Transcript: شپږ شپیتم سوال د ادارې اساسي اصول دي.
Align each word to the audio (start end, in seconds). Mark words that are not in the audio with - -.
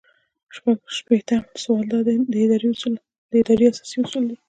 شپږ 0.55 0.77
شپیتم 0.97 1.41
سوال 1.63 1.87
د 3.31 3.35
ادارې 3.41 3.65
اساسي 3.69 3.97
اصول 4.03 4.23
دي. 4.29 4.35